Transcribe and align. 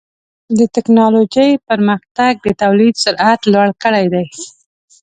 د 0.57 0.59
ټکنالوجۍ 0.75 1.51
پرمختګ 1.69 2.31
د 2.41 2.47
تولید 2.63 2.95
سرعت 3.03 3.39
لوړ 3.53 3.69
کړی 3.83 4.05
دی. 4.13 4.25